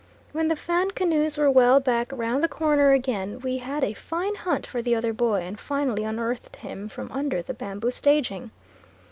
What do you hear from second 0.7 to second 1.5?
canoes